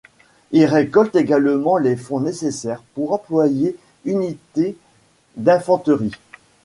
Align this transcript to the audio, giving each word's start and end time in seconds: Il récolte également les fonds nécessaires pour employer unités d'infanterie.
Il 0.51 0.65
récolte 0.65 1.15
également 1.15 1.77
les 1.77 1.95
fonds 1.95 2.21
nécessaires 2.21 2.81
pour 2.95 3.13
employer 3.13 3.75
unités 4.03 4.75
d'infanterie. 5.37 6.09